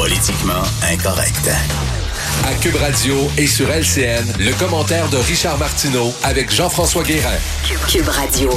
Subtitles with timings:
[0.00, 1.50] Politiquement incorrect.
[2.46, 7.36] À Cube Radio et sur LCN, le commentaire de Richard Martineau avec Jean-François Guérin.
[7.86, 8.50] Cube Radio.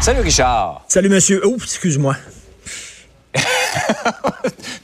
[0.00, 0.80] Salut Richard.
[0.88, 1.42] Salut monsieur.
[1.44, 2.16] Oh, excuse-moi.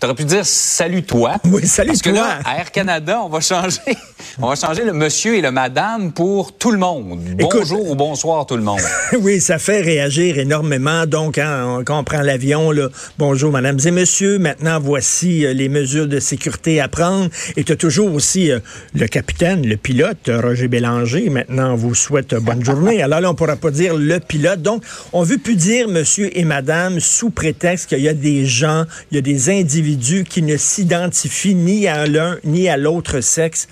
[0.05, 1.37] T'aurais pu dire salut toi.
[1.45, 2.18] Oui, salut Parce que toi.
[2.18, 3.79] là, à Air Canada, on va changer.
[4.43, 7.20] On va changer le monsieur et le madame pour tout le monde.
[7.38, 8.80] Écoute- Bonjour ou bonsoir tout le monde.
[9.20, 11.06] Oui, ça fait réagir énormément.
[11.06, 14.38] Donc, hein, on- quand on prend l'avion, là, bonjour, mesdames et messieurs.
[14.41, 17.28] Maintenant, voici euh, les mesures de sécurité à prendre.
[17.56, 18.59] Et tu as toujours aussi euh,
[18.95, 21.30] le capitaine, le pilote, euh, Roger Bélanger.
[21.30, 23.02] Maintenant, on vous souhaite bonne journée.
[23.02, 24.61] Alors là, on ne pourra pas dire le pilote.
[24.62, 28.84] Donc, on veut plus dire monsieur et madame sous prétexte qu'il y a des gens,
[29.12, 33.69] il y a des individus qui ne s'identifient ni à l'un ni à l'autre sexe.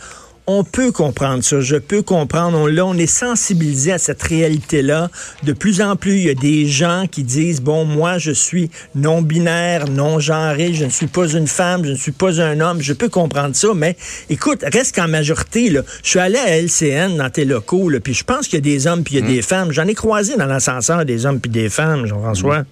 [0.48, 2.58] On peut comprendre ça, je peux comprendre.
[2.58, 5.08] On, là, on est sensibilisé à cette réalité-là.
[5.44, 8.68] De plus en plus, il y a des gens qui disent, bon, moi, je suis
[8.96, 12.80] non-binaire, non-genré, je ne suis pas une femme, je ne suis pas un homme.
[12.80, 13.96] Je peux comprendre ça, mais
[14.30, 18.12] écoute, reste qu'en majorité, là, je suis allé à LCN dans tes locaux, là, puis
[18.12, 19.70] je pense qu'il y a des hommes puis il y a des femmes.
[19.70, 22.64] J'en ai croisé dans l'ascenseur des hommes puis des femmes, Jean-François.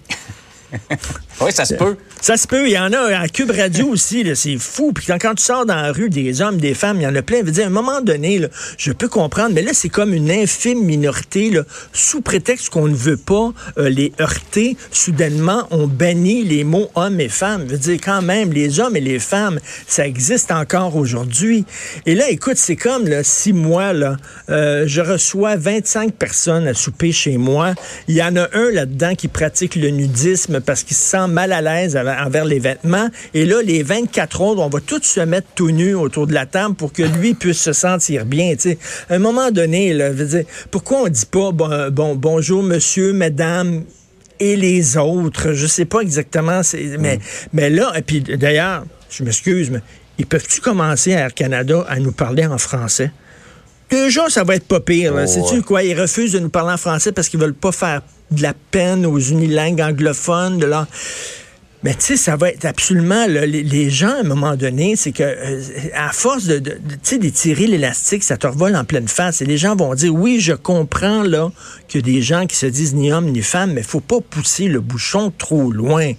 [1.41, 1.97] Oui, ça se peut.
[2.21, 2.67] Ça se peut.
[2.67, 4.23] Il y en a à Cube Radio aussi.
[4.35, 4.93] C'est fou.
[4.93, 7.15] Puis quand, quand tu sors dans la rue, des hommes, des femmes, il y en
[7.15, 7.39] a plein.
[7.39, 10.29] Je veux dire, à un moment donné, je peux comprendre, mais là, c'est comme une
[10.29, 11.51] infime minorité.
[11.93, 17.19] Sous prétexte qu'on ne veut pas euh, les heurter, soudainement, on bannit les mots hommes
[17.19, 17.63] et femmes.
[17.67, 21.65] Je veux dire, quand même, les hommes et les femmes, ça existe encore aujourd'hui.
[22.05, 23.93] Et là, écoute, c'est comme là, si moi,
[24.49, 27.73] euh, je reçois 25 personnes à souper chez moi,
[28.07, 31.51] il y en a un là-dedans qui pratique le nudisme parce qu'il se sent mal
[31.51, 33.09] à l'aise envers les vêtements.
[33.33, 36.45] Et là, les 24 autres, on va tous se mettre tout nus autour de la
[36.45, 38.53] table pour que lui puisse se sentir bien.
[38.53, 38.77] tu sais.
[39.09, 43.13] À un moment donné, là, veux dire, pourquoi on dit pas bon, bon, bonjour monsieur,
[43.13, 43.83] madame
[44.39, 45.53] et les autres?
[45.53, 46.61] Je sais pas exactement.
[46.99, 47.19] Mais,
[47.53, 49.81] mais là, et puis d'ailleurs, je m'excuse, mais
[50.17, 53.11] ils peuvent-tu commencer à Air Canada à nous parler en français?
[53.91, 55.13] Déjà, ça va être pas pire.
[55.15, 55.83] Oh, Sais-tu quoi?
[55.83, 59.05] Ils refusent de nous parler en français parce qu'ils veulent pas faire de la peine
[59.05, 60.57] aux unilingues anglophones.
[60.57, 60.87] De leur...
[61.83, 63.25] Mais tu sais, ça va être absolument...
[63.27, 65.61] là, les, les gens, à un moment donné, c'est que euh,
[65.95, 69.41] à force de, de, sais, d'étirer l'élastique, ça te revole en pleine face.
[69.41, 71.51] Et les gens vont dire, oui, je comprends là
[71.97, 74.79] a des gens qui se disent ni homme ni femme, mais faut pas pousser le
[74.79, 76.11] bouchon trop loin.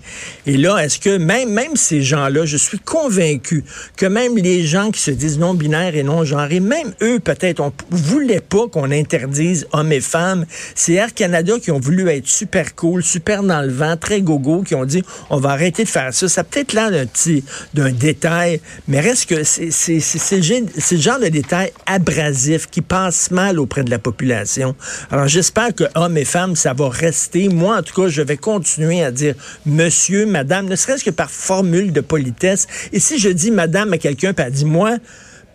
[0.46, 3.64] Et là, est-ce que même, même ces gens-là, je suis convaincu
[3.96, 8.40] que même les gens qui se disent non-binaires et non-genrés, même eux, peut-être, on voulait
[8.40, 10.46] pas qu'on interdise hommes et femmes.
[10.74, 14.62] C'est Air Canada qui ont voulu être super cool, super dans le vent, très gogo,
[14.62, 16.28] qui ont dit, on va arrêter de faire ça.
[16.28, 22.68] Ça peut-être l'air d'un petit, détail, mais reste que c'est, le genre de détail abrasif
[22.70, 24.74] qui passe mal auprès de la population.
[25.10, 27.48] Alors, j'espère que hommes et femmes, ça va rester.
[27.48, 29.34] Moi, en tout cas, je vais continuer à dire
[29.66, 32.66] monsieur, madame, ne serait-ce que par formule de politesse.
[32.92, 34.96] Et si je dis madame à quelqu'un, puis elle dit moi,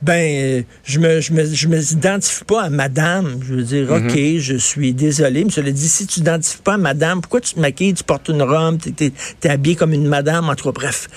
[0.01, 3.39] ben, je me, je me, je me identifie pas à madame.
[3.41, 5.43] Je veux dire, OK, je suis désolé.
[5.43, 8.29] Mais cela dit, si tu t'identifies pas à madame, pourquoi tu te maquilles, tu portes
[8.29, 11.07] une robe, t'es, t'es, t'es habillé comme une madame, en tout cas, bref.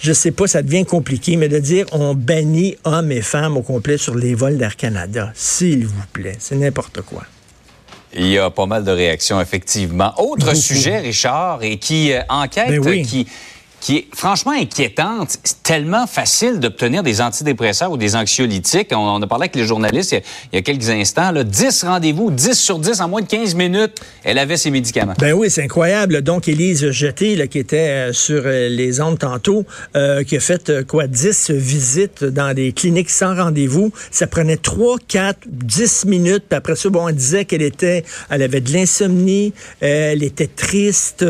[0.00, 3.62] Je sais pas, ça devient compliqué, mais de dire on bannit hommes et femmes au
[3.62, 7.24] complet sur les vols d'Air Canada, s'il vous plaît, c'est n'importe quoi.
[8.14, 10.14] Il y a pas mal de réactions, effectivement.
[10.18, 13.02] Autre sujet, Richard, et qui euh, enquête, Ben oui.
[13.02, 13.26] qui,
[13.80, 15.36] qui est franchement inquiétante.
[15.44, 18.88] C'est tellement facile d'obtenir des antidépresseurs ou des anxiolytiques.
[18.92, 21.30] On, a parlé avec les journalistes il y a, quelques instants.
[21.30, 24.00] Là, 10 rendez-vous, 10 sur 10 en moins de 15 minutes.
[24.24, 25.14] Elle avait ses médicaments.
[25.18, 26.22] Ben oui, c'est incroyable.
[26.22, 29.64] Donc, Élise Jeté, qui était euh, sur euh, les ondes tantôt,
[29.96, 33.92] euh, qui a fait quoi, 10 visites dans des cliniques sans rendez-vous.
[34.10, 36.44] Ça prenait 3, 4, 10 minutes.
[36.48, 41.24] Puis après ça, bon, on disait qu'elle était, elle avait de l'insomnie, elle était triste,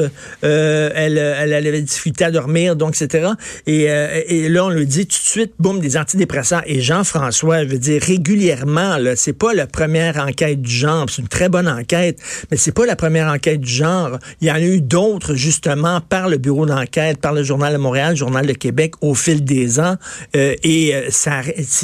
[0.45, 3.31] euh, elle, elle avait des difficultés à dormir, donc, etc.
[3.67, 6.63] Et, euh, et là, on lui dit tout de suite, boum, des antidépresseurs.
[6.67, 11.23] Et Jean-François, je veux dire, régulièrement, là, c'est pas la première enquête du genre, c'est
[11.23, 12.19] une très bonne enquête,
[12.51, 14.19] mais c'est pas la première enquête du genre.
[14.41, 17.79] Il y en a eu d'autres, justement, par le bureau d'enquête, par le Journal de
[17.79, 19.97] Montréal, le Journal de Québec, au fil des ans.
[20.37, 21.43] Euh, et euh, ça,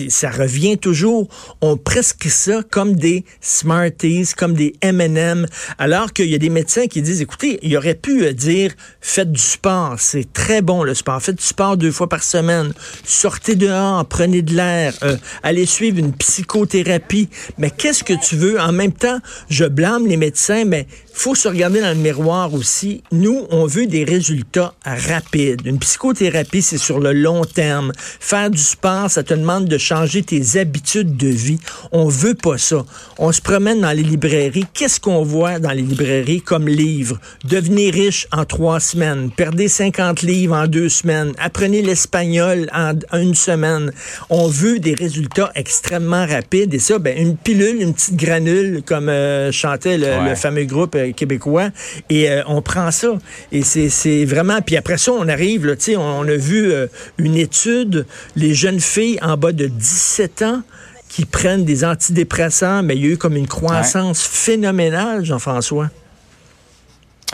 [0.09, 1.29] ça revient toujours.
[1.61, 5.47] On presque ça comme des Smarties, comme des M&M,
[5.79, 9.41] alors qu'il y a des médecins qui disent, écoutez, il aurait pu dire, faites du
[9.41, 12.73] sport, c'est très bon le sport, faites du sport deux fois par semaine,
[13.05, 17.29] sortez dehors, prenez de l'air, euh, allez suivre une psychothérapie.
[17.59, 18.61] Mais qu'est-ce que tu veux?
[18.61, 19.19] En même temps,
[19.49, 23.03] je blâme les médecins, mais faut se regarder dans le miroir aussi.
[23.13, 25.63] Nous, on veut des résultats rapides.
[25.65, 27.93] Une psychothérapie, c'est sur le long terme.
[27.97, 31.61] Faire du sport, ça te demande de changer tes habitudes de vie.
[31.93, 32.85] On veut pas ça.
[33.19, 34.67] On se promène dans les librairies.
[34.75, 37.19] Qu'est-ce qu'on voit dans les librairies comme livres?
[37.45, 39.31] Devenez riche en trois semaines.
[39.35, 41.33] Perdez 50 livres en deux semaines.
[41.39, 43.93] Apprenez l'espagnol en une semaine.
[44.31, 46.75] On veut des résultats extrêmement rapides.
[46.75, 51.13] Et ça, ben, une pilule, une petite granule, comme euh, chantait le, fameux groupe euh,
[51.13, 51.71] québécois.
[52.11, 53.19] Et euh, on prend ça.
[53.53, 54.61] Et c'est vraiment...
[54.63, 56.73] Puis après ça, on arrive, là, on, on a vu
[57.19, 58.07] une étude,
[58.37, 60.63] les jeunes filles en bas de 17 ans
[61.09, 65.91] qui prennent des antidépresseurs, mais il y a eu comme une croissance phénoménale, Jean-François.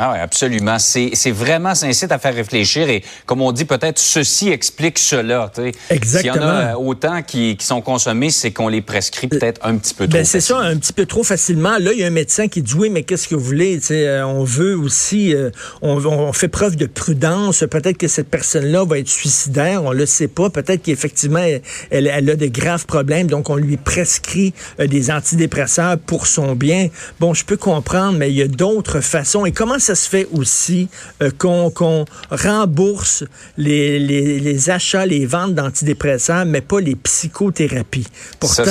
[0.02, 0.78] Ah oui, absolument.
[0.78, 5.52] C'est vraiment, ça incite à faire réfléchir et, comme on dit, peut-être ceci explique cela.
[5.90, 6.32] Exactement.
[6.32, 9.76] S'il y en a autant qui, qui sont consommés, c'est qu'on les prescrit peut-être un
[9.76, 10.24] petit peu ben, trop.
[10.24, 11.76] c'est ça, un petit peu trop facilement.
[11.78, 14.22] Là, il y a un médecin qui dit oui, mais qu'est-ce que vous voulez euh,
[14.22, 15.50] On veut aussi, euh,
[15.82, 17.62] on, on, fait preuve de prudence.
[17.70, 20.48] Peut-être que cette personne-là va être suicidaire, on le sait pas.
[20.48, 21.44] Peut-être qu'effectivement,
[21.90, 26.54] elle, elle, a de graves problèmes, donc on lui prescrit euh, des antidépresseurs pour son
[26.54, 26.88] bien.
[27.18, 29.44] Bon, je peux comprendre, mais il y a d'autres façons.
[29.44, 30.88] Et comment ça se fait aussi
[31.22, 33.24] euh, qu'on rembourse
[33.56, 38.06] les, les, achats, les ventes d'antidépresseurs, mais pas les psychothérapies?
[38.38, 38.64] Pourtant,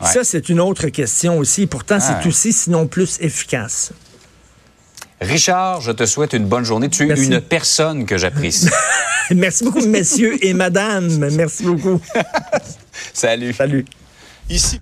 [0.00, 1.66] ça, c'est une autre question aussi.
[1.66, 3.92] Pourtant, c'est aussi, sinon plus efficace.
[5.20, 6.88] Richard, je te souhaite une bonne journée.
[6.88, 8.68] Tu es une personne que j'apprécie.
[9.34, 11.08] Merci beaucoup, messieurs et madame.
[11.30, 12.00] Merci beaucoup.
[13.12, 13.52] Salut.
[13.52, 13.84] Salut.
[14.50, 14.80] Ici.